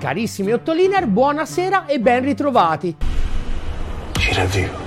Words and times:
Carissimi 0.00 0.50
Ottoliner, 0.50 1.06
buonasera 1.06 1.84
e 1.84 2.00
ben 2.00 2.24
ritrovati. 2.24 2.96
Gira 4.12 4.46
vivo. 4.46 4.78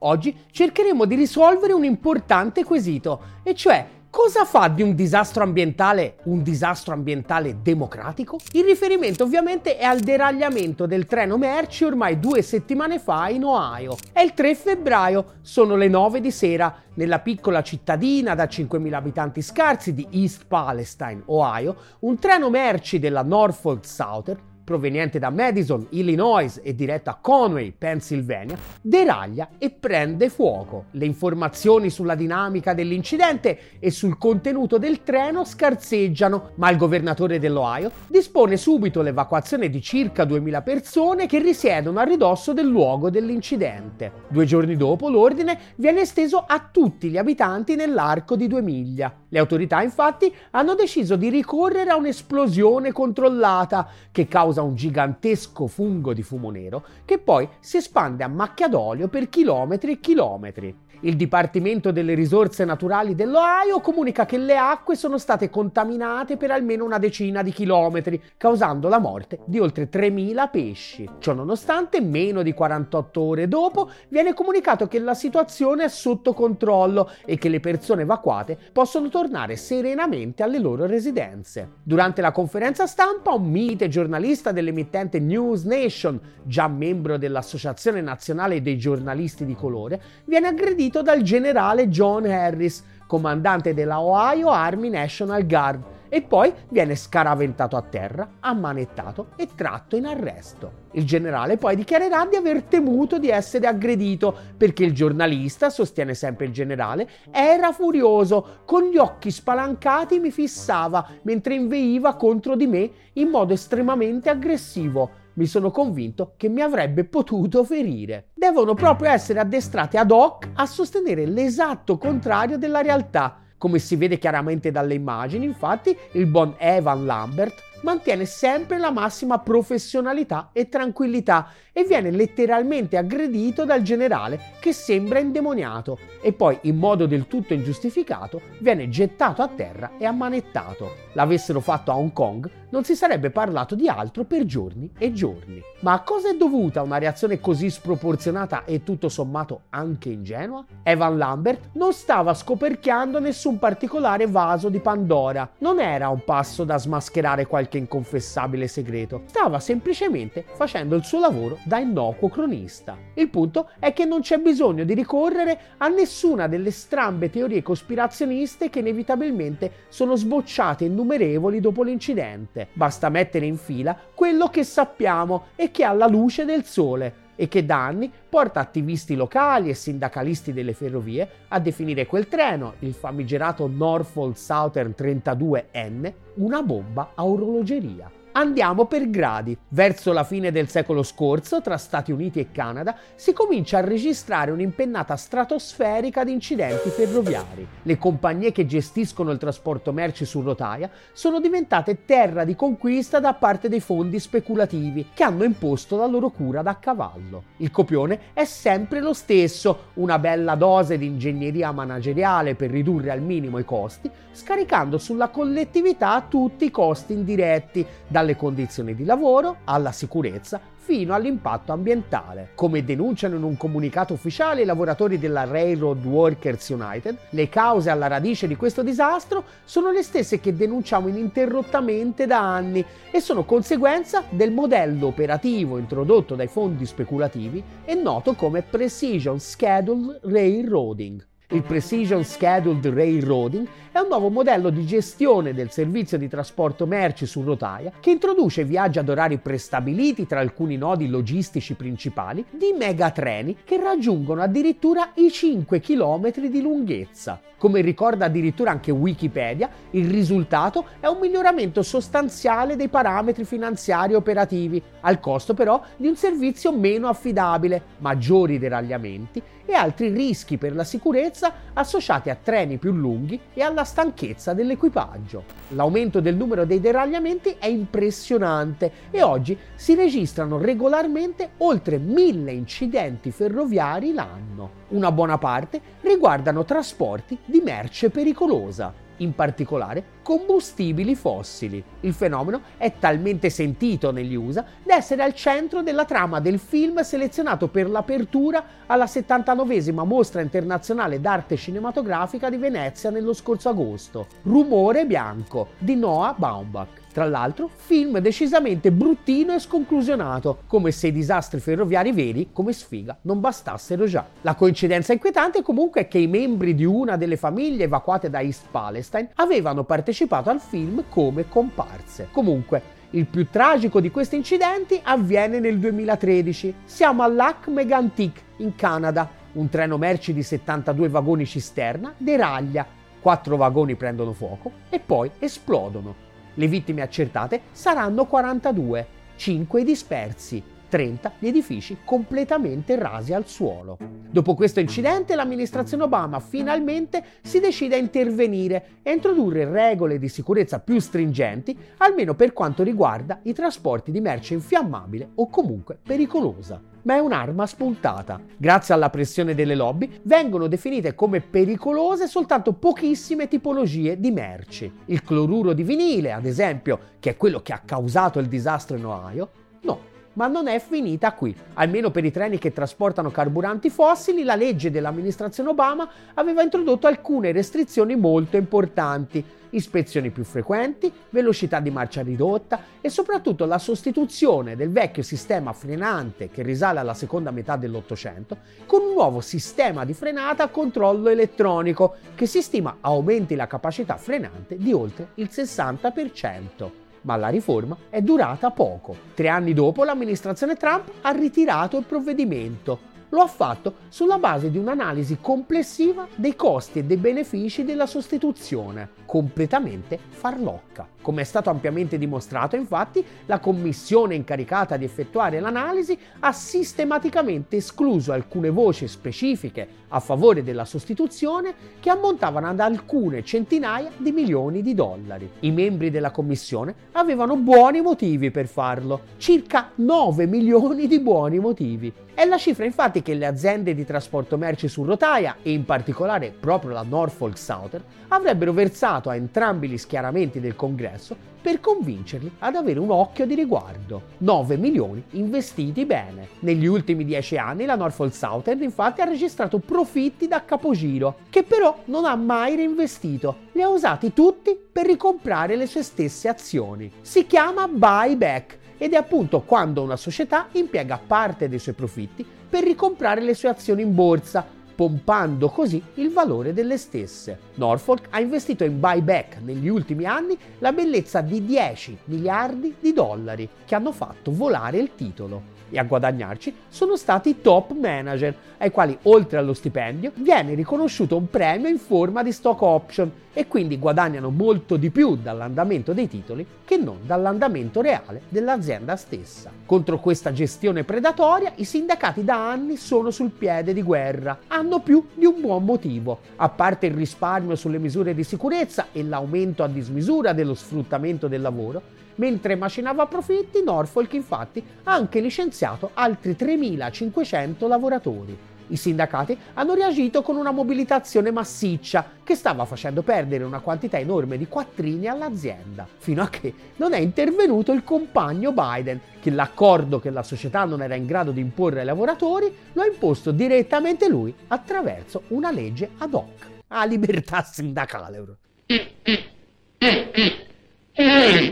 Oggi 0.00 0.36
cercheremo 0.50 1.06
di 1.06 1.14
risolvere 1.14 1.72
un 1.72 1.84
importante 1.84 2.62
quesito, 2.62 3.22
e 3.42 3.54
cioè 3.54 3.86
Cosa 4.10 4.44
fa 4.44 4.66
di 4.66 4.82
un 4.82 4.96
disastro 4.96 5.44
ambientale 5.44 6.16
un 6.24 6.42
disastro 6.42 6.92
ambientale 6.92 7.62
democratico? 7.62 8.38
Il 8.54 8.64
riferimento 8.64 9.22
ovviamente 9.22 9.76
è 9.76 9.84
al 9.84 10.00
deragliamento 10.00 10.84
del 10.84 11.06
treno 11.06 11.38
merci 11.38 11.84
ormai 11.84 12.18
due 12.18 12.42
settimane 12.42 12.98
fa 12.98 13.28
in 13.28 13.44
Ohio. 13.44 13.96
È 14.10 14.20
il 14.20 14.34
3 14.34 14.56
febbraio, 14.56 15.34
sono 15.42 15.76
le 15.76 15.86
9 15.86 16.20
di 16.20 16.32
sera, 16.32 16.74
nella 16.94 17.20
piccola 17.20 17.62
cittadina 17.62 18.34
da 18.34 18.46
5.000 18.46 18.92
abitanti 18.94 19.42
scarsi 19.42 19.94
di 19.94 20.04
East 20.10 20.46
Palestine, 20.48 21.22
Ohio, 21.26 21.76
un 22.00 22.18
treno 22.18 22.50
merci 22.50 22.98
della 22.98 23.22
Norfolk 23.22 23.86
Southern 23.86 24.48
proveniente 24.70 25.18
da 25.18 25.30
Madison, 25.30 25.84
Illinois 25.90 26.60
e 26.62 26.76
diretto 26.76 27.10
a 27.10 27.18
Conway, 27.20 27.74
Pennsylvania, 27.76 28.56
deraglia 28.80 29.48
e 29.58 29.70
prende 29.70 30.28
fuoco. 30.28 30.84
Le 30.92 31.06
informazioni 31.06 31.90
sulla 31.90 32.14
dinamica 32.14 32.72
dell'incidente 32.72 33.58
e 33.80 33.90
sul 33.90 34.16
contenuto 34.16 34.78
del 34.78 35.02
treno 35.02 35.44
scarseggiano, 35.44 36.50
ma 36.54 36.70
il 36.70 36.76
governatore 36.76 37.40
dell'Ohio 37.40 37.90
dispone 38.06 38.56
subito 38.56 39.02
l'evacuazione 39.02 39.68
di 39.70 39.82
circa 39.82 40.24
2000 40.24 40.62
persone 40.62 41.26
che 41.26 41.40
risiedono 41.40 41.98
a 41.98 42.04
ridosso 42.04 42.52
del 42.52 42.68
luogo 42.68 43.10
dell'incidente. 43.10 44.12
Due 44.28 44.44
giorni 44.44 44.76
dopo 44.76 45.08
l'ordine 45.08 45.58
viene 45.74 46.02
esteso 46.02 46.44
a 46.46 46.68
tutti 46.70 47.08
gli 47.08 47.16
abitanti 47.16 47.74
nell'arco 47.74 48.36
di 48.36 48.46
due 48.46 48.62
miglia. 48.62 49.12
Le 49.28 49.38
autorità 49.40 49.82
infatti 49.82 50.32
hanno 50.52 50.76
deciso 50.76 51.16
di 51.16 51.28
ricorrere 51.28 51.90
a 51.90 51.96
un'esplosione 51.96 52.92
controllata 52.92 53.88
che 54.12 54.28
causa 54.28 54.59
causa 54.60 54.62
un 54.62 54.74
gigantesco 54.74 55.66
fungo 55.66 56.12
di 56.12 56.22
fumo 56.22 56.50
nero 56.50 56.84
che 57.04 57.18
poi 57.18 57.48
si 57.60 57.78
espande 57.78 58.24
a 58.24 58.28
macchia 58.28 58.68
d'olio 58.68 59.08
per 59.08 59.28
chilometri 59.28 59.92
e 59.92 60.00
chilometri. 60.00 60.76
Il 61.02 61.16
Dipartimento 61.16 61.92
delle 61.92 62.12
risorse 62.12 62.66
naturali 62.66 63.14
dell'Ohio 63.14 63.80
comunica 63.80 64.26
che 64.26 64.36
le 64.36 64.58
acque 64.58 64.96
sono 64.96 65.16
state 65.16 65.48
contaminate 65.48 66.36
per 66.36 66.50
almeno 66.50 66.84
una 66.84 66.98
decina 66.98 67.42
di 67.42 67.52
chilometri, 67.52 68.20
causando 68.36 68.86
la 68.88 68.98
morte 68.98 69.38
di 69.46 69.58
oltre 69.58 69.88
3.000 69.88 70.50
pesci. 70.50 71.08
Ciononostante, 71.18 72.02
meno 72.02 72.42
di 72.42 72.52
48 72.52 73.18
ore 73.18 73.48
dopo, 73.48 73.88
viene 74.08 74.34
comunicato 74.34 74.88
che 74.88 74.98
la 74.98 75.14
situazione 75.14 75.84
è 75.84 75.88
sotto 75.88 76.34
controllo 76.34 77.10
e 77.24 77.38
che 77.38 77.48
le 77.48 77.60
persone 77.60 78.02
evacuate 78.02 78.58
possono 78.70 79.08
tornare 79.08 79.56
serenamente 79.56 80.42
alle 80.42 80.58
loro 80.58 80.84
residenze. 80.84 81.76
Durante 81.82 82.20
la 82.20 82.30
conferenza 82.32 82.86
stampa, 82.86 83.32
un 83.32 83.48
mite 83.48 83.88
giornalista 83.88 84.49
dell'emittente 84.52 85.18
News 85.18 85.64
Nation, 85.64 86.20
già 86.42 86.68
membro 86.68 87.16
dell'Associazione 87.16 88.00
Nazionale 88.00 88.62
dei 88.62 88.78
Giornalisti 88.78 89.44
di 89.44 89.54
Colore, 89.54 90.00
viene 90.24 90.48
aggredito 90.48 91.02
dal 91.02 91.22
generale 91.22 91.88
John 91.88 92.26
Harris, 92.26 92.82
comandante 93.06 93.74
della 93.74 94.00
Ohio 94.00 94.50
Army 94.50 94.88
National 94.88 95.46
Guard, 95.46 95.82
e 96.10 96.20
poi 96.20 96.52
viene 96.68 96.96
scaraventato 96.96 97.76
a 97.76 97.82
terra, 97.82 98.28
ammanettato 98.40 99.28
e 99.36 99.48
tratto 99.54 99.96
in 99.96 100.04
arresto. 100.04 100.88
Il 100.92 101.06
generale 101.06 101.56
poi 101.56 101.76
dichiarerà 101.76 102.26
di 102.26 102.36
aver 102.36 102.64
temuto 102.64 103.18
di 103.18 103.30
essere 103.30 103.66
aggredito 103.66 104.36
perché 104.56 104.84
il 104.84 104.92
giornalista, 104.92 105.70
sostiene 105.70 106.14
sempre 106.14 106.46
il 106.46 106.52
generale, 106.52 107.08
era 107.30 107.72
furioso, 107.72 108.62
con 108.66 108.90
gli 108.90 108.98
occhi 108.98 109.30
spalancati 109.30 110.18
mi 110.18 110.30
fissava 110.30 111.06
mentre 111.22 111.54
inveiva 111.54 112.16
contro 112.16 112.56
di 112.56 112.66
me 112.66 112.90
in 113.14 113.28
modo 113.28 113.54
estremamente 113.54 114.28
aggressivo 114.28 115.28
mi 115.34 115.46
sono 115.46 115.70
convinto 115.70 116.34
che 116.36 116.48
mi 116.48 116.60
avrebbe 116.60 117.04
potuto 117.04 117.64
ferire. 117.64 118.28
Devono 118.34 118.74
proprio 118.74 119.10
essere 119.10 119.38
addestrati 119.38 119.96
ad 119.96 120.10
hoc 120.10 120.48
a 120.54 120.66
sostenere 120.66 121.24
l'esatto 121.24 121.96
contrario 121.96 122.58
della 122.58 122.82
realtà. 122.82 123.38
Come 123.60 123.78
si 123.78 123.94
vede 123.96 124.16
chiaramente 124.16 124.70
dalle 124.70 124.94
immagini, 124.94 125.44
infatti, 125.44 125.94
il 126.12 126.24
buon 126.24 126.54
Evan 126.56 127.04
Lambert 127.04 127.62
mantiene 127.82 128.24
sempre 128.24 128.78
la 128.78 128.90
massima 128.90 129.38
professionalità 129.38 130.50
e 130.52 130.68
tranquillità 130.68 131.48
e 131.72 131.84
viene 131.84 132.10
letteralmente 132.10 132.96
aggredito 132.96 133.64
dal 133.64 133.82
generale 133.82 134.40
che 134.60 134.72
sembra 134.72 135.18
indemoniato 135.18 135.98
e 136.20 136.32
poi 136.32 136.58
in 136.62 136.76
modo 136.76 137.06
del 137.06 137.26
tutto 137.26 137.54
ingiustificato 137.54 138.40
viene 138.58 138.88
gettato 138.88 139.42
a 139.42 139.48
terra 139.48 139.92
e 139.98 140.04
ammanettato. 140.04 141.08
L'avessero 141.14 141.60
fatto 141.60 141.90
a 141.90 141.96
Hong 141.96 142.12
Kong 142.12 142.50
non 142.70 142.84
si 142.84 142.94
sarebbe 142.94 143.30
parlato 143.30 143.74
di 143.74 143.88
altro 143.88 144.24
per 144.24 144.44
giorni 144.44 144.92
e 144.96 145.12
giorni. 145.12 145.60
Ma 145.80 145.92
a 145.92 146.02
cosa 146.02 146.30
è 146.30 146.36
dovuta 146.36 146.82
una 146.82 146.98
reazione 146.98 147.40
così 147.40 147.70
sproporzionata 147.70 148.64
e 148.64 148.82
tutto 148.82 149.08
sommato 149.08 149.62
anche 149.70 150.10
ingenua? 150.10 150.64
Evan 150.82 151.16
Lambert 151.18 151.70
non 151.72 151.92
stava 151.92 152.34
scoperchiando 152.34 153.18
nessun 153.18 153.58
particolare 153.58 154.26
vaso 154.26 154.68
di 154.68 154.78
Pandora, 154.78 155.48
non 155.58 155.80
era 155.80 156.08
un 156.08 156.22
passo 156.24 156.64
da 156.64 156.78
smascherare 156.78 157.46
qualche 157.46 157.69
qualche 157.70 157.78
inconfessabile 157.78 158.66
segreto, 158.66 159.22
stava 159.26 159.60
semplicemente 159.60 160.44
facendo 160.54 160.96
il 160.96 161.04
suo 161.04 161.20
lavoro 161.20 161.58
da 161.62 161.78
innocuo 161.78 162.28
cronista. 162.28 162.98
Il 163.14 163.30
punto 163.30 163.70
è 163.78 163.92
che 163.92 164.04
non 164.04 164.20
c'è 164.20 164.38
bisogno 164.38 164.82
di 164.82 164.92
ricorrere 164.92 165.58
a 165.78 165.86
nessuna 165.86 166.48
delle 166.48 166.72
strambe 166.72 167.30
teorie 167.30 167.62
cospirazioniste 167.62 168.68
che 168.68 168.80
inevitabilmente 168.80 169.72
sono 169.88 170.16
sbocciate 170.16 170.84
innumerevoli 170.84 171.60
dopo 171.60 171.84
l'incidente. 171.84 172.68
Basta 172.72 173.08
mettere 173.08 173.46
in 173.46 173.56
fila 173.56 173.96
quello 174.14 174.48
che 174.48 174.64
sappiamo 174.64 175.44
e 175.54 175.70
che 175.70 175.84
ha 175.84 175.92
la 175.92 176.08
luce 176.08 176.44
del 176.44 176.64
sole 176.64 177.28
e 177.40 177.48
che 177.48 177.64
da 177.64 177.86
anni 177.86 178.12
porta 178.28 178.60
attivisti 178.60 179.14
locali 179.14 179.70
e 179.70 179.74
sindacalisti 179.74 180.52
delle 180.52 180.74
ferrovie 180.74 181.26
a 181.48 181.58
definire 181.58 182.04
quel 182.04 182.28
treno, 182.28 182.74
il 182.80 182.92
famigerato 182.92 183.66
Norfolk 183.66 184.36
Southern 184.36 184.92
32N, 184.94 186.12
una 186.34 186.60
bomba 186.60 187.12
a 187.14 187.24
orologeria. 187.24 188.19
Andiamo 188.32 188.84
per 188.84 189.10
gradi. 189.10 189.58
Verso 189.70 190.12
la 190.12 190.22
fine 190.22 190.52
del 190.52 190.68
secolo 190.68 191.02
scorso, 191.02 191.60
tra 191.60 191.76
Stati 191.76 192.12
Uniti 192.12 192.38
e 192.38 192.52
Canada, 192.52 192.96
si 193.16 193.32
comincia 193.32 193.78
a 193.78 193.80
registrare 193.80 194.52
un'impennata 194.52 195.16
stratosferica 195.16 196.22
di 196.22 196.30
incidenti 196.30 196.90
ferroviari. 196.90 197.66
Le 197.82 197.98
compagnie 197.98 198.52
che 198.52 198.66
gestiscono 198.66 199.32
il 199.32 199.38
trasporto 199.38 199.92
merci 199.92 200.24
su 200.24 200.42
rotaia 200.42 200.88
sono 201.12 201.40
diventate 201.40 202.04
terra 202.04 202.44
di 202.44 202.54
conquista 202.54 203.18
da 203.18 203.34
parte 203.34 203.68
dei 203.68 203.80
fondi 203.80 204.20
speculativi 204.20 205.08
che 205.12 205.24
hanno 205.24 205.42
imposto 205.42 205.96
la 205.96 206.06
loro 206.06 206.30
cura 206.30 206.62
da 206.62 206.78
cavallo. 206.78 207.42
Il 207.56 207.72
copione 207.72 208.20
è 208.32 208.44
sempre 208.44 209.00
lo 209.00 209.12
stesso, 209.12 209.88
una 209.94 210.20
bella 210.20 210.54
dose 210.54 210.98
di 210.98 211.06
ingegneria 211.06 211.72
manageriale 211.72 212.54
per 212.54 212.70
ridurre 212.70 213.10
al 213.10 213.22
minimo 213.22 213.58
i 213.58 213.64
costi, 213.64 214.08
scaricando 214.30 214.98
sulla 214.98 215.30
collettività 215.30 216.24
tutti 216.28 216.66
i 216.66 216.70
costi 216.70 217.12
indiretti, 217.12 217.84
da 218.06 218.18
dalle 218.20 218.36
condizioni 218.36 218.94
di 218.94 219.04
lavoro 219.04 219.58
alla 219.64 219.92
sicurezza 219.92 220.60
fino 220.76 221.14
all'impatto 221.14 221.72
ambientale. 221.72 222.50
Come 222.54 222.84
denunciano 222.84 223.36
in 223.36 223.42
un 223.42 223.56
comunicato 223.56 224.12
ufficiale 224.12 224.62
i 224.62 224.64
lavoratori 224.66 225.18
della 225.18 225.44
Railroad 225.44 226.04
Workers 226.04 226.68
United, 226.68 227.16
le 227.30 227.48
cause 227.48 227.88
alla 227.88 228.08
radice 228.08 228.46
di 228.46 228.56
questo 228.56 228.82
disastro 228.82 229.44
sono 229.64 229.90
le 229.90 230.02
stesse 230.02 230.40
che 230.40 230.54
denunciamo 230.54 231.08
ininterrottamente 231.08 232.26
da 232.26 232.40
anni 232.40 232.84
e 233.10 233.20
sono 233.20 233.44
conseguenza 233.44 234.24
del 234.28 234.52
modello 234.52 235.06
operativo 235.06 235.78
introdotto 235.78 236.34
dai 236.34 236.48
fondi 236.48 236.84
speculativi 236.84 237.62
e 237.84 237.94
noto 237.94 238.34
come 238.34 238.62
Precision 238.62 239.38
Scheduled 239.38 240.20
Railroading. 240.24 241.29
Il 241.52 241.62
Precision 241.62 242.22
Scheduled 242.22 242.86
Railroading 242.86 243.66
è 243.90 243.98
un 243.98 244.06
nuovo 244.06 244.28
modello 244.28 244.70
di 244.70 244.86
gestione 244.86 245.52
del 245.52 245.72
servizio 245.72 246.16
di 246.16 246.28
trasporto 246.28 246.86
merci 246.86 247.26
su 247.26 247.42
rotaia 247.42 247.90
che 247.98 248.12
introduce 248.12 248.62
viaggi 248.62 249.00
ad 249.00 249.08
orari 249.08 249.38
prestabiliti 249.38 250.28
tra 250.28 250.38
alcuni 250.38 250.76
nodi 250.76 251.08
logistici 251.08 251.74
principali 251.74 252.44
di 252.48 252.72
megatreni 252.78 253.56
che 253.64 253.80
raggiungono 253.82 254.42
addirittura 254.42 255.10
i 255.14 255.28
5 255.28 255.80
km 255.80 256.30
di 256.48 256.62
lunghezza. 256.62 257.40
Come 257.58 257.80
ricorda 257.80 258.26
addirittura 258.26 258.70
anche 258.70 258.92
Wikipedia, 258.92 259.68
il 259.90 260.08
risultato 260.08 260.86
è 260.98 261.08
un 261.08 261.18
miglioramento 261.20 261.82
sostanziale 261.82 262.74
dei 262.74 262.88
parametri 262.88 263.44
finanziari 263.44 264.14
operativi, 264.14 264.80
al 265.00 265.20
costo 265.20 265.52
però 265.52 265.82
di 265.96 266.06
un 266.06 266.16
servizio 266.16 266.72
meno 266.72 267.08
affidabile, 267.08 267.82
maggiori 267.98 268.58
deragliamenti 268.58 269.42
e 269.70 269.74
altri 269.74 270.08
rischi 270.08 270.58
per 270.58 270.74
la 270.74 270.84
sicurezza 270.84 271.52
associati 271.72 272.28
a 272.30 272.36
treni 272.40 272.76
più 272.78 272.92
lunghi 272.92 273.40
e 273.54 273.62
alla 273.62 273.84
stanchezza 273.84 274.52
dell'equipaggio. 274.52 275.44
L'aumento 275.68 276.20
del 276.20 276.36
numero 276.36 276.64
dei 276.64 276.80
deragliamenti 276.80 277.56
è 277.58 277.66
impressionante 277.66 278.90
e 279.10 279.22
oggi 279.22 279.56
si 279.76 279.94
registrano 279.94 280.58
regolarmente 280.58 281.50
oltre 281.58 281.98
mille 281.98 282.52
incidenti 282.52 283.30
ferroviari 283.30 284.12
l'anno. 284.12 284.78
Una 284.88 285.12
buona 285.12 285.38
parte 285.38 285.80
riguardano 286.00 286.64
trasporti 286.64 287.38
di 287.44 287.60
merce 287.60 288.10
pericolosa 288.10 288.92
in 289.18 289.34
particolare 289.34 290.18
combustibili 290.22 291.14
fossili. 291.14 291.82
Il 292.00 292.12
fenomeno 292.12 292.62
è 292.76 292.94
talmente 292.98 293.50
sentito 293.50 294.10
negli 294.10 294.34
USA 294.34 294.64
da 294.82 294.96
essere 294.96 295.22
al 295.22 295.34
centro 295.34 295.82
della 295.82 296.04
trama 296.04 296.40
del 296.40 296.58
film 296.58 297.00
selezionato 297.00 297.68
per 297.68 297.88
l'apertura 297.88 298.64
alla 298.86 299.06
79esima 299.06 300.04
mostra 300.04 300.40
internazionale 300.40 301.20
d'arte 301.20 301.56
cinematografica 301.56 302.50
di 302.50 302.56
Venezia 302.56 303.10
nello 303.10 303.32
scorso 303.32 303.68
agosto. 303.68 304.26
Rumore 304.42 305.06
bianco 305.06 305.68
di 305.78 305.96
Noah 305.96 306.34
Baumbach. 306.36 306.98
Tra 307.12 307.26
l'altro, 307.26 307.68
film 307.74 308.18
decisamente 308.18 308.92
bruttino 308.92 309.52
e 309.52 309.58
sconclusionato, 309.58 310.58
come 310.68 310.92
se 310.92 311.08
i 311.08 311.12
disastri 311.12 311.58
ferroviari 311.58 312.12
veri, 312.12 312.50
come 312.52 312.72
sfiga, 312.72 313.18
non 313.22 313.40
bastassero 313.40 314.06
già. 314.06 314.24
La 314.42 314.54
coincidenza 314.54 315.12
inquietante 315.12 315.60
comunque 315.62 316.02
è 316.02 316.08
che 316.08 316.18
i 316.18 316.28
membri 316.28 316.72
di 316.72 316.84
una 316.84 317.16
delle 317.16 317.36
famiglie 317.36 317.84
evacuate 317.84 318.30
da 318.30 318.40
East 318.40 318.66
Palestine 318.70 319.30
avevano 319.34 319.82
partecipato 319.82 320.09
al 320.50 320.60
film 320.60 321.04
come 321.08 321.48
comparse. 321.48 322.28
Comunque, 322.30 322.98
il 323.10 323.26
più 323.26 323.48
tragico 323.50 324.00
di 324.00 324.10
questi 324.10 324.36
incidenti 324.36 325.00
avviene 325.02 325.58
nel 325.58 325.78
2013. 325.78 326.74
Siamo 326.84 327.22
all'Ac 327.22 327.68
Megantic, 327.68 328.40
in 328.58 328.74
Canada. 328.76 329.28
Un 329.52 329.68
treno 329.68 329.98
merci 329.98 330.32
di 330.32 330.42
72 330.42 331.08
vagoni 331.08 331.44
cisterna 331.44 332.14
deraglia, 332.16 332.86
quattro 333.20 333.56
vagoni 333.56 333.96
prendono 333.96 334.32
fuoco 334.32 334.72
e 334.88 335.00
poi 335.00 335.30
esplodono. 335.38 336.14
Le 336.54 336.66
vittime 336.68 337.02
accertate 337.02 337.62
saranno 337.72 338.26
42, 338.26 339.06
5 339.36 339.84
dispersi, 339.84 340.62
30 340.90 341.32
gli 341.38 341.46
edifici 341.46 341.96
completamente 342.04 342.96
rasi 342.96 343.32
al 343.32 343.46
suolo. 343.46 343.96
Dopo 344.30 344.54
questo 344.54 344.80
incidente 344.80 345.34
l'amministrazione 345.34 346.02
Obama 346.02 346.38
finalmente 346.40 347.24
si 347.40 347.60
decide 347.60 347.94
a 347.94 347.98
intervenire 347.98 348.98
e 349.02 349.12
introdurre 349.12 349.64
regole 349.64 350.18
di 350.18 350.28
sicurezza 350.28 350.80
più 350.80 350.98
stringenti, 350.98 351.74
almeno 351.98 352.34
per 352.34 352.52
quanto 352.52 352.82
riguarda 352.82 353.38
i 353.44 353.54
trasporti 353.54 354.10
di 354.10 354.20
merce 354.20 354.52
infiammabile 354.52 355.30
o 355.36 355.48
comunque 355.48 355.98
pericolosa 356.02 356.90
ma 357.02 357.14
è 357.14 357.18
un'arma 357.18 357.66
spuntata. 357.66 358.40
Grazie 358.56 358.94
alla 358.94 359.10
pressione 359.10 359.54
delle 359.54 359.74
lobby 359.74 360.20
vengono 360.24 360.66
definite 360.66 361.14
come 361.14 361.40
pericolose 361.40 362.26
soltanto 362.26 362.72
pochissime 362.72 363.48
tipologie 363.48 364.18
di 364.18 364.30
merci. 364.30 364.92
Il 365.06 365.22
cloruro 365.22 365.72
di 365.72 365.82
vinile, 365.82 366.32
ad 366.32 366.44
esempio, 366.44 366.98
che 367.18 367.30
è 367.30 367.36
quello 367.36 367.60
che 367.60 367.72
ha 367.72 367.80
causato 367.84 368.38
il 368.38 368.46
disastro 368.46 368.96
in 368.96 369.06
Ohio, 369.06 369.50
no. 369.82 370.09
Ma 370.34 370.46
non 370.46 370.68
è 370.68 370.78
finita 370.78 371.32
qui. 371.32 371.54
Almeno 371.74 372.10
per 372.10 372.24
i 372.24 372.30
treni 372.30 372.58
che 372.58 372.72
trasportano 372.72 373.30
carburanti 373.30 373.90
fossili, 373.90 374.44
la 374.44 374.54
legge 374.54 374.90
dell'amministrazione 374.90 375.70
Obama 375.70 376.08
aveva 376.34 376.62
introdotto 376.62 377.06
alcune 377.06 377.52
restrizioni 377.52 378.16
molto 378.16 378.56
importanti 378.56 379.44
ispezioni 379.70 380.30
più 380.30 380.44
frequenti, 380.44 381.12
velocità 381.30 381.80
di 381.80 381.90
marcia 381.90 382.22
ridotta 382.22 382.80
e 383.00 383.08
soprattutto 383.08 383.64
la 383.66 383.78
sostituzione 383.78 384.76
del 384.76 384.90
vecchio 384.90 385.22
sistema 385.22 385.72
frenante 385.72 386.50
che 386.50 386.62
risale 386.62 386.98
alla 386.98 387.14
seconda 387.14 387.50
metà 387.50 387.76
dell'Ottocento 387.76 388.58
con 388.86 389.02
un 389.02 389.12
nuovo 389.12 389.40
sistema 389.40 390.04
di 390.04 390.14
frenata 390.14 390.64
a 390.64 390.68
controllo 390.68 391.28
elettronico 391.28 392.16
che 392.34 392.46
si 392.46 392.62
stima 392.62 392.98
aumenti 393.00 393.54
la 393.54 393.66
capacità 393.66 394.16
frenante 394.16 394.76
di 394.76 394.92
oltre 394.92 395.28
il 395.34 395.48
60% 395.52 396.99
ma 397.22 397.36
la 397.36 397.48
riforma 397.48 397.96
è 398.08 398.20
durata 398.20 398.70
poco. 398.70 399.16
Tre 399.34 399.48
anni 399.48 399.72
dopo 399.72 400.04
l'amministrazione 400.04 400.76
Trump 400.76 401.10
ha 401.22 401.30
ritirato 401.30 401.98
il 401.98 402.04
provvedimento, 402.04 403.09
lo 403.30 403.40
ha 403.40 403.46
fatto 403.46 403.94
sulla 404.08 404.38
base 404.38 404.70
di 404.70 404.78
un'analisi 404.78 405.38
complessiva 405.40 406.26
dei 406.34 406.54
costi 406.56 407.00
e 407.00 407.04
dei 407.04 407.16
benefici 407.16 407.84
della 407.84 408.06
sostituzione, 408.06 409.10
completamente 409.26 410.18
farlocca. 410.28 411.08
Come 411.22 411.42
è 411.42 411.44
stato 411.44 411.70
ampiamente 411.70 412.18
dimostrato, 412.18 412.76
infatti, 412.76 413.24
la 413.46 413.58
commissione 413.58 414.34
incaricata 414.34 414.96
di 414.96 415.04
effettuare 415.04 415.60
l'analisi 415.60 416.18
ha 416.40 416.52
sistematicamente 416.52 417.76
escluso 417.76 418.32
alcune 418.32 418.70
voci 418.70 419.06
specifiche 419.06 419.86
a 420.08 420.20
favore 420.20 420.62
della 420.62 420.84
sostituzione 420.84 421.74
che 422.00 422.10
ammontavano 422.10 422.68
ad 422.68 422.80
alcune 422.80 423.44
centinaia 423.44 424.10
di 424.16 424.32
milioni 424.32 424.82
di 424.82 424.94
dollari. 424.94 425.48
I 425.60 425.70
membri 425.70 426.10
della 426.10 426.30
commissione 426.30 426.94
avevano 427.12 427.56
buoni 427.56 428.00
motivi 428.00 428.50
per 428.50 428.66
farlo, 428.66 429.20
circa 429.36 429.90
9 429.96 430.46
milioni 430.46 431.06
di 431.06 431.20
buoni 431.20 431.58
motivi. 431.58 432.12
È 432.32 432.44
la 432.46 432.56
cifra 432.56 432.86
infatti 432.86 433.19
che 433.22 433.34
le 433.34 433.46
aziende 433.46 433.94
di 433.94 434.04
trasporto 434.04 434.56
merci 434.56 434.88
su 434.88 435.04
rotaia, 435.04 435.56
e 435.62 435.72
in 435.72 435.84
particolare 435.84 436.52
proprio 436.58 436.92
la 436.92 437.02
Norfolk 437.02 437.58
Southern, 437.58 438.04
avrebbero 438.28 438.72
versato 438.72 439.28
a 439.28 439.36
entrambi 439.36 439.88
gli 439.88 439.98
schieramenti 439.98 440.60
del 440.60 440.76
congresso 440.76 441.48
per 441.60 441.80
convincerli 441.80 442.52
ad 442.60 442.74
avere 442.74 442.98
un 442.98 443.10
occhio 443.10 443.46
di 443.46 443.54
riguardo. 443.54 444.22
9 444.38 444.76
milioni 444.76 445.22
investiti 445.32 446.06
bene. 446.06 446.48
Negli 446.60 446.86
ultimi 446.86 447.24
10 447.24 447.58
anni 447.58 447.84
la 447.84 447.96
Norfolk 447.96 448.34
Southern 448.34 448.82
infatti 448.82 449.20
ha 449.20 449.24
registrato 449.24 449.78
profitti 449.78 450.48
da 450.48 450.64
capogiro, 450.64 451.40
che 451.50 451.62
però 451.62 451.98
non 452.06 452.24
ha 452.24 452.34
mai 452.34 452.76
reinvestito. 452.76 453.68
Li 453.72 453.82
ha 453.82 453.88
usati 453.88 454.32
tutti 454.32 454.78
per 454.90 455.06
ricomprare 455.06 455.76
le 455.76 455.86
sue 455.86 456.02
stesse 456.02 456.48
azioni. 456.48 457.12
Si 457.20 457.46
chiama 457.46 457.86
buyback 457.86 458.78
ed 459.02 459.14
è 459.14 459.16
appunto 459.16 459.62
quando 459.62 460.02
una 460.02 460.16
società 460.16 460.68
impiega 460.72 461.18
parte 461.26 461.70
dei 461.70 461.78
suoi 461.78 461.94
profitti 461.94 462.46
per 462.68 462.84
ricomprare 462.84 463.40
le 463.40 463.54
sue 463.54 463.70
azioni 463.70 464.02
in 464.02 464.14
borsa, 464.14 464.62
pompando 464.94 465.70
così 465.70 466.02
il 466.16 466.30
valore 466.30 466.74
delle 466.74 466.98
stesse. 466.98 467.58
Norfolk 467.76 468.26
ha 468.28 468.40
investito 468.40 468.84
in 468.84 469.00
buyback 469.00 469.56
negli 469.62 469.88
ultimi 469.88 470.26
anni 470.26 470.54
la 470.80 470.92
bellezza 470.92 471.40
di 471.40 471.64
10 471.64 472.18
miliardi 472.24 472.96
di 473.00 473.14
dollari 473.14 473.66
che 473.86 473.94
hanno 473.94 474.12
fatto 474.12 474.52
volare 474.52 474.98
il 474.98 475.14
titolo 475.14 475.78
e 475.90 475.98
a 475.98 476.04
guadagnarci 476.04 476.74
sono 476.88 477.16
stati 477.16 477.50
i 477.50 477.60
top 477.60 477.92
manager, 477.92 478.54
ai 478.78 478.90
quali 478.90 479.16
oltre 479.22 479.58
allo 479.58 479.74
stipendio 479.74 480.32
viene 480.36 480.74
riconosciuto 480.74 481.36
un 481.36 481.50
premio 481.50 481.88
in 481.88 481.98
forma 481.98 482.42
di 482.42 482.52
stock 482.52 482.80
option 482.82 483.30
e 483.52 483.66
quindi 483.66 483.98
guadagnano 483.98 484.50
molto 484.50 484.96
di 484.96 485.10
più 485.10 485.36
dall'andamento 485.36 486.12
dei 486.12 486.28
titoli 486.28 486.64
che 486.84 486.96
non 486.96 487.18
dall'andamento 487.22 488.00
reale 488.00 488.42
dell'azienda 488.48 489.16
stessa. 489.16 489.70
Contro 489.84 490.20
questa 490.20 490.52
gestione 490.52 491.04
predatoria 491.04 491.72
i 491.76 491.84
sindacati 491.84 492.44
da 492.44 492.70
anni 492.70 492.96
sono 492.96 493.30
sul 493.30 493.50
piede 493.50 493.92
di 493.92 494.02
guerra, 494.02 494.58
hanno 494.68 495.00
più 495.00 495.26
di 495.34 495.46
un 495.46 495.60
buon 495.60 495.84
motivo, 495.84 496.38
a 496.56 496.68
parte 496.68 497.06
il 497.06 497.14
risparmio 497.14 497.74
sulle 497.74 497.98
misure 497.98 498.34
di 498.34 498.44
sicurezza 498.44 499.08
e 499.12 499.22
l'aumento 499.24 499.82
a 499.82 499.88
dismisura 499.88 500.52
dello 500.52 500.74
sfruttamento 500.74 501.48
del 501.48 501.60
lavoro, 501.60 502.02
Mentre 502.40 502.74
macinava 502.74 503.26
profitti, 503.26 503.82
Norfolk 503.84 504.32
infatti 504.32 504.82
ha 505.04 505.12
anche 505.12 505.40
licenziato 505.40 506.12
altri 506.14 506.52
3.500 506.58 507.86
lavoratori. 507.86 508.58
I 508.86 508.96
sindacati 508.96 509.56
hanno 509.74 509.92
reagito 509.92 510.40
con 510.40 510.56
una 510.56 510.70
mobilitazione 510.70 511.50
massiccia 511.50 512.24
che 512.42 512.54
stava 512.54 512.86
facendo 512.86 513.20
perdere 513.20 513.62
una 513.62 513.80
quantità 513.80 514.18
enorme 514.18 514.56
di 514.56 514.66
quattrini 514.68 515.26
all'azienda, 515.26 516.08
fino 516.16 516.42
a 516.42 516.48
che 516.48 516.72
non 516.96 517.12
è 517.12 517.18
intervenuto 517.18 517.92
il 517.92 518.04
compagno 518.04 518.72
Biden, 518.72 519.20
che 519.38 519.50
l'accordo 519.50 520.18
che 520.18 520.30
la 520.30 520.42
società 520.42 520.84
non 520.84 521.02
era 521.02 521.14
in 521.14 521.26
grado 521.26 521.50
di 521.50 521.60
imporre 521.60 522.00
ai 522.00 522.06
lavoratori 522.06 522.74
lo 522.94 523.02
ha 523.02 523.06
imposto 523.06 523.50
direttamente 523.50 524.30
lui 524.30 524.52
attraverso 524.68 525.42
una 525.48 525.70
legge 525.70 526.12
ad 526.16 526.32
hoc. 526.32 526.68
A 526.88 527.04
libertà 527.04 527.62
sindacale. 527.62 528.42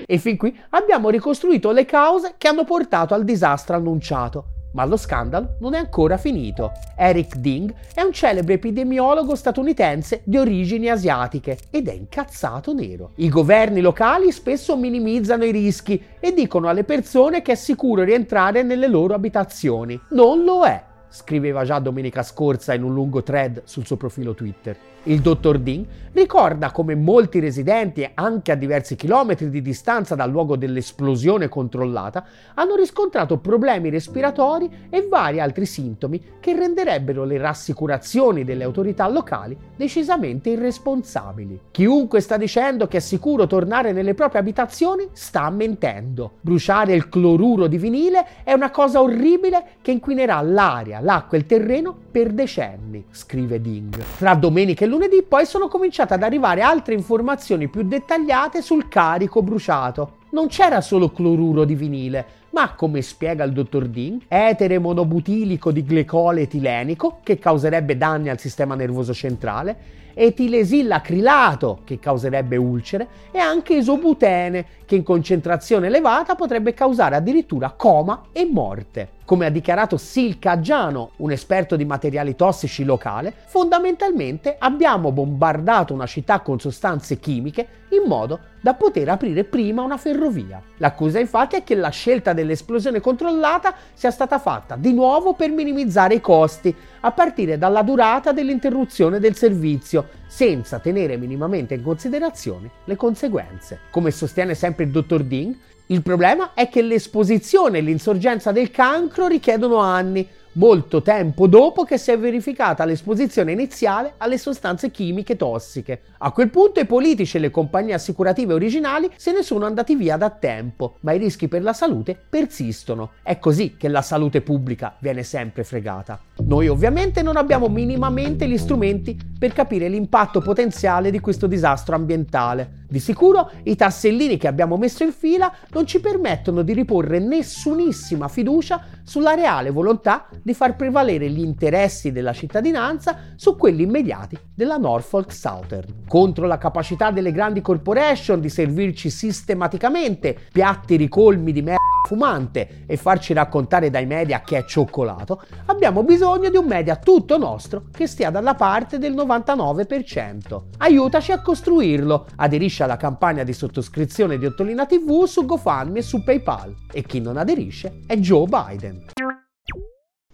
E 0.07 0.19
fin 0.19 0.37
qui 0.37 0.59
abbiamo 0.71 1.11
ricostruito 1.11 1.71
le 1.73 1.85
cause 1.85 2.35
che 2.39 2.49
hanno 2.49 2.65
portato 2.65 3.15
al 3.15 3.25
disastro 3.25 3.77
annunciato. 3.77 4.45
Ma 4.71 4.85
lo 4.85 4.97
scandalo 4.97 5.57
non 5.61 5.75
è 5.75 5.79
ancora 5.79 6.19
finito. 6.19 6.73
Eric 6.97 7.37
Ding 7.37 7.75
è 7.95 8.03
un 8.03 8.13
celebre 8.13 8.55
epidemiologo 8.55 9.35
statunitense 9.35 10.21
di 10.25 10.37
origini 10.37 10.91
asiatiche 10.91 11.59
ed 11.71 11.89
è 11.89 11.93
incazzato 11.93 12.75
nero. 12.75 13.13
I 13.17 13.29
governi 13.29 13.81
locali 13.81 14.31
spesso 14.31 14.77
minimizzano 14.77 15.45
i 15.45 15.53
rischi 15.53 16.03
e 16.21 16.33
dicono 16.33 16.69
alle 16.69 16.85
persone 16.85 17.41
che 17.41 17.53
è 17.53 17.57
sicuro 17.57 18.05
rientrare 18.05 18.63
nelle 18.63 18.89
loro 18.89 19.15
abitazioni. 19.15 19.99
Non 20.11 20.45
lo 20.45 20.65
è, 20.65 20.83
scriveva 21.09 21.65
già 21.65 21.79
domenica 21.79 22.23
scorsa 22.23 22.75
in 22.75 22.83
un 22.83 22.93
lungo 22.93 23.23
thread 23.23 23.63
sul 23.65 23.87
suo 23.87 23.97
profilo 23.97 24.35
Twitter. 24.35 24.77
Il 25.05 25.21
dottor 25.21 25.59
Dean 25.59 25.87
ricorda 26.13 26.71
come 26.71 26.95
molti 26.95 27.39
residenti, 27.39 28.07
anche 28.13 28.53
a 28.53 28.57
diversi 28.57 28.95
chilometri 28.95 29.49
di 29.49 29.63
distanza 29.63 30.15
dal 30.15 30.31
luogo 30.31 30.57
dell'esplosione 30.57 31.49
controllata, 31.49 32.27
hanno 32.55 32.75
riscontrato 32.75 33.39
problemi 33.39 33.89
respiratori 33.89 34.69
e 34.91 35.07
vari 35.09 35.41
altri 35.41 35.65
sintomi 35.65 36.23
che 36.41 36.55
renderebbero 36.55 37.25
le 37.25 37.39
rassicurazioni 37.39 38.45
delle 38.45 38.65
autorità 38.65 39.09
locali 39.09 39.57
decisamente 39.77 40.51
irresponsabili. 40.51 41.61
Chiunque 41.71 42.21
sta 42.21 42.37
dicendo 42.37 42.87
che 42.87 42.99
è 42.99 43.01
sicuro 43.01 43.47
tornare 43.47 43.93
nelle 43.93 44.15
proprie 44.15 44.41
abitazioni 44.41 45.09
sta 45.13 45.49
mentendo. 45.49 46.33
Bruciare 46.41 46.95
il 46.95 47.09
cloruro 47.09 47.67
di 47.67 47.79
vinile 47.79 48.27
è 48.45 48.53
una 48.53 48.71
cosa 48.71 49.01
orribile 49.01 49.77
che 49.81 49.93
inquinerà 49.93 50.41
l'aria, 50.43 50.98
l'aria, 50.99 51.01
l'acqua 51.01 51.37
e 51.37 51.41
il 51.41 51.47
terreno 51.47 51.97
per 52.11 52.33
decenni, 52.33 53.05
scrive 53.11 53.61
Ding. 53.61 53.97
Tra 54.19 54.35
domenica 54.35 54.85
e 54.85 54.89
lunedì 54.89 55.25
poi 55.27 55.47
sono 55.47 55.69
cominciate 55.69 56.15
ad 56.15 56.23
arrivare 56.23 56.63
altre 56.63 56.95
informazioni 56.95 57.69
più 57.69 57.83
dettagliate 57.83 58.63
sul 58.63 58.89
carico 58.89 59.43
bruciato. 59.43 60.17
Non 60.31 60.49
c'era 60.49 60.81
solo 60.81 61.11
cloruro 61.11 61.65
di 61.65 61.75
vinile, 61.75 62.27
ma 62.51 62.75
come 62.75 63.03
spiega 63.03 63.45
il 63.45 63.53
dottor 63.53 63.87
Ding, 63.87 64.23
etere 64.29 64.79
monobutilico 64.79 65.71
di 65.73 65.85
glicole 65.85 66.43
etilenico 66.43 67.21
che 67.23 67.39
causerebbe 67.39 67.97
danni 67.97 68.29
al 68.29 68.39
sistema 68.39 68.75
nervoso 68.75 69.15
centrale, 69.15 69.97
etilesilacrilato 70.15 71.81
che 71.85 71.99
causerebbe 71.99 72.57
ulcere 72.57 73.09
e 73.31 73.39
anche 73.39 73.75
isobutene 73.75 74.67
che 74.85 74.97
in 74.97 75.05
concentrazione 75.05 75.87
elevata 75.87 76.35
potrebbe 76.35 76.75
causare 76.75 77.17
addirittura 77.17 77.71
coma 77.71 78.25
e 78.33 78.49
morte. 78.51 79.18
Come 79.29 79.45
ha 79.45 79.51
dichiarato 79.51 79.99
Silka 79.99 80.59
Giano, 80.59 81.11
un 81.17 81.31
esperto 81.31 81.77
di 81.77 81.85
materiali 81.85 82.35
tossici 82.35 82.83
locale, 82.83 83.35
fondamentalmente 83.45 84.57
abbiamo 84.59 85.13
bombardato 85.13 85.93
una 85.93 86.07
città 86.07 86.41
con 86.41 86.59
sostanze 86.59 87.19
chimiche 87.19 87.69
in 87.91 88.09
modo 88.09 88.39
da 88.63 88.73
poter 88.73 89.11
aprire 89.11 89.45
prima 89.45 89.83
una 89.83 89.99
ferrovia. 89.99 90.63
L'accusa 90.79 91.19
infatti 91.19 91.57
è 91.57 91.63
che 91.63 91.75
la 91.75 91.91
scelta 91.91 92.33
dell'esplosione 92.33 93.01
controllata 93.01 93.75
sia 93.93 94.11
stata 94.11 94.39
fatta 94.39 94.77
di 94.77 94.95
nuovo 94.95 95.35
per 95.35 95.51
minimizzare 95.51 96.15
i 96.15 96.21
costi, 96.23 96.75
a 97.01 97.13
partire 97.13 97.59
dalla 97.59 97.83
durata 97.83 98.33
dell'interruzione 98.33 99.21
del 99.21 99.37
servizio, 99.37 100.09
senza 100.27 100.79
tenere 100.79 101.19
minimamente 101.19 101.75
in 101.75 101.83
considerazione 101.83 102.71
le 102.85 102.97
conseguenze. 102.97 103.81
Come 103.91 104.11
sostiene 104.11 104.55
sempre 104.55 104.85
il 104.85 104.91
dottor 104.91 105.23
Ding, 105.23 105.55
il 105.91 106.03
problema 106.03 106.53
è 106.55 106.69
che 106.69 106.83
l'esposizione 106.83 107.79
e 107.79 107.81
l'insorgenza 107.81 108.53
del 108.53 108.71
cancro 108.71 109.27
richiedono 109.27 109.79
anni, 109.79 110.27
molto 110.59 111.03
tempo 111.03 111.47
dopo 111.47 111.85
che 111.85 111.99
si 111.99 112.11
è 112.11 112.19
verificata 112.19 112.85
l'esposizione 112.85 113.53
iniziale 113.53 114.15
alle 114.19 114.39
sostanze 114.39 114.91
chimiche 114.91 115.37
tossiche. 115.37 116.01
A 116.19 116.33
quel 116.33 116.51
punto 116.51 116.81
i 116.81 116.87
politici 116.87 117.37
e 117.37 117.41
le 117.41 117.51
compagnie 117.51 117.95
assicurative 117.95 118.55
originali 118.55 119.09
se 119.17 119.33
ne 119.33 119.43
sono 119.43 119.67
andati 119.67 119.95
via 119.95 120.17
da 120.17 120.31
tempo, 120.31 120.97
ma 121.01 121.13
i 121.13 121.19
rischi 121.19 121.47
per 121.47 121.63
la 121.63 121.73
salute 121.73 122.19
persistono. 122.29 123.13
È 123.23 123.39
così 123.39 123.77
che 123.77 123.89
la 123.89 124.03
salute 124.03 124.41
pubblica 124.41 124.97
viene 124.99 125.23
sempre 125.23 125.63
fregata. 125.63 126.19
Noi 126.39 126.67
ovviamente 126.67 127.23
non 127.23 127.37
abbiamo 127.37 127.69
minimamente 127.69 128.49
gli 128.49 128.59
strumenti 128.59 129.17
per 129.39 129.53
capire 129.53 129.89
l'impatto 129.89 130.41
potenziale 130.41 131.13
di 131.13 131.21
questo 131.21 131.47
disastro 131.47 131.95
ambientale. 131.95 132.87
Di 132.89 132.99
sicuro 132.99 133.51
i 133.65 133.77
tassellini 133.77 134.37
che 134.39 134.49
abbiamo 134.49 134.77
messo 134.77 135.05
in 135.05 135.13
fila 135.13 135.53
non 135.73 135.87
ci 135.87 136.01
permettono 136.01 136.63
di 136.63 136.73
riporre 136.73 137.19
nessunissima 137.19 138.29
fiducia 138.29 138.83
sulla 139.09 139.33
reale 139.33 139.71
volontà 139.71 140.27
di 140.43 140.53
far 140.53 140.77
prevalere 140.77 141.31
gli 141.31 141.41
interessi 141.41 142.13
della 142.13 142.35
cittadinanza 142.35 143.33
su 143.37 143.57
quelli 143.57 143.85
immediati 143.85 144.39
della 144.55 144.77
Norfolk 144.77 145.33
Southern. 145.33 146.05
Contro 146.07 146.47
la 146.47 146.59
capacità 146.59 147.11
delle 147.11 147.33
grandi 147.33 147.63
corporation 147.63 148.39
di 148.39 148.51
servirci 148.51 149.09
sistematicamente 149.09 150.39
piatti 150.53 150.97
ricolmi 150.97 151.53
di 151.53 151.63
merda 151.63 151.98
fumante 152.07 152.85
e 152.87 152.97
farci 152.97 153.33
raccontare 153.33 153.91
dai 153.91 154.07
media 154.07 154.41
che 154.41 154.59
è 154.59 154.65
cioccolato, 154.65 155.43
abbiamo 155.67 156.03
bisogno 156.03 156.49
di 156.51 156.57
un 156.57 156.67
media 156.67 156.97
tutto 156.97 157.39
nostro 157.39 157.85
che 157.93 158.07
stia 158.07 158.31
dalla 158.31 158.55
parte 158.55 158.99
del 158.99 159.15
99%. 159.15 160.63
Aiutaci 160.79 161.33
a 161.33 161.41
costruirlo. 161.41 162.27
Aderisci 162.37 162.83
alla 162.83 162.97
campagna 162.97 163.43
di 163.43 163.53
sottoscrizione 163.53 164.39
di 164.39 164.47
Ottolina 164.47 164.87
TV 164.87 165.25
su 165.25 165.45
GoFundMe 165.45 165.99
e 165.99 166.03
su 166.03 166.23
PayPal. 166.23 166.75
E 166.93 167.03
chi 167.03 167.21
non 167.21 167.37
aderisce 167.37 168.03
è 168.07 168.17
Joe 168.17 168.47
Biden. 168.47 169.07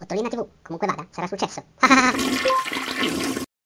Ottolina 0.00 0.28
TV, 0.28 0.46
comunque 0.62 0.86
vada, 0.86 1.06
sarà 1.10 1.26
successo. 1.26 1.62